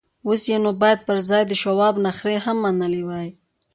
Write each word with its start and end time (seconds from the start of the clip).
اوس 0.27 0.41
يې 0.51 0.57
نو 0.63 0.71
بايد 0.81 0.99
پر 1.07 1.17
ځان 1.27 1.43
د 1.47 1.51
شواب 1.61 1.95
نخرې 2.05 2.37
هم 2.45 2.57
منلې 2.65 3.01
وای. 3.07 3.29